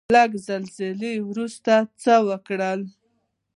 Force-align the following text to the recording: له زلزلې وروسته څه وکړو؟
له 0.15 0.23
زلزلې 0.45 1.13
وروسته 1.29 1.73
څه 2.01 2.13
وکړو؟ 2.27 2.73